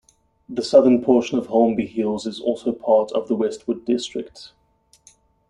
[0.49, 4.51] The southern portion of Holmby Hills is also part of the Westwood district.